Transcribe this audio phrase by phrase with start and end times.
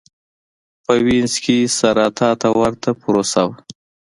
[0.85, 3.57] په وینز کې سېراتا ته ورته پروسه وه.